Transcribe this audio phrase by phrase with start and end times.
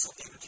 [0.00, 0.39] gasoline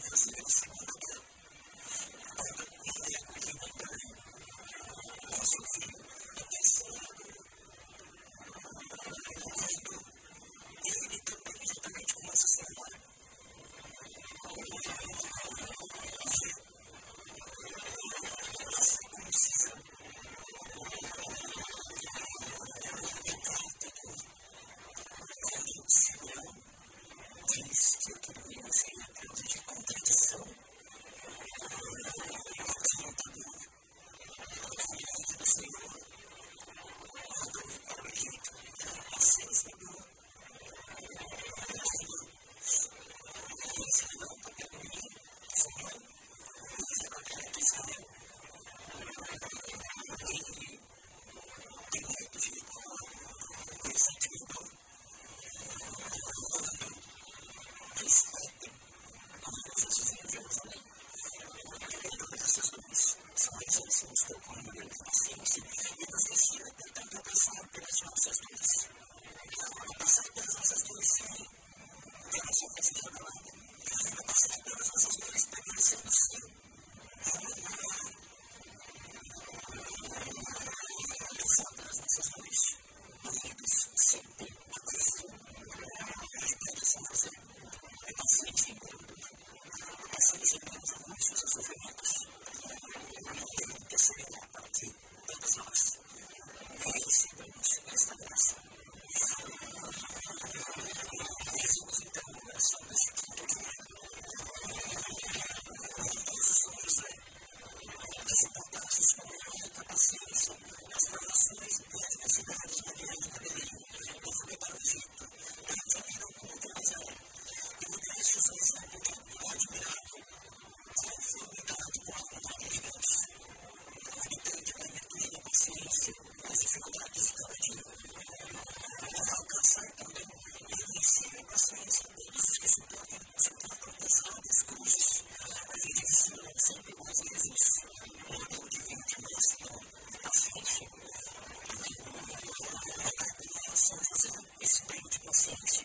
[143.93, 145.85] consciência, esse bem de consciência,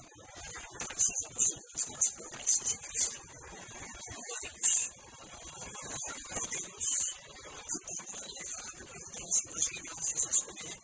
[0.88, 3.22] precisamos dos nossos progressos de Cristo.
[4.08, 4.72] Não podemos,
[5.68, 5.98] não
[6.38, 6.86] podemos
[7.68, 10.78] ficar com a levada para o trânsito dos negócios a escolher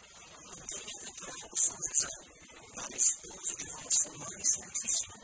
[0.44, 2.12] o tema natural do São José
[2.76, 5.16] para estudo de nosso humano santíssimo.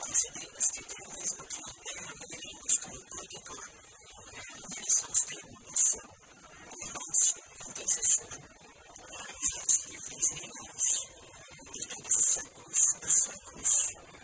[0.00, 3.64] Consideremos que tem mesmo que na terra poderíamos como protetor,
[4.76, 6.08] mereçamos ter no céu
[6.72, 7.34] um nosso
[7.68, 8.61] intercessor.
[9.42, 11.08] Os seus livros
[11.72, 14.21] de todos os séculos, dos séculos.